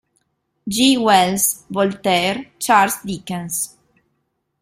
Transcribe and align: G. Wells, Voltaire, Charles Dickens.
G. 0.67 0.97
Wells, 0.97 1.63
Voltaire, 1.69 2.47
Charles 2.57 2.95
Dickens. 3.05 3.77